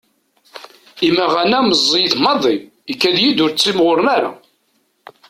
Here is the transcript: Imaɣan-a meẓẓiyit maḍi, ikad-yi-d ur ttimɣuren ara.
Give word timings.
Imaɣan-a 1.07 1.59
meẓẓiyit 1.67 2.15
maḍi, 2.23 2.55
ikad-yi-d 2.91 3.37
ur 3.45 3.51
ttimɣuren 3.51 4.07
ara. 4.15 4.31